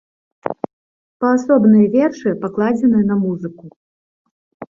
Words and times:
Паасобныя 1.25 1.85
вершы 1.97 2.29
пакладзены 2.45 3.01
на 3.09 3.15
музыку. 3.23 3.65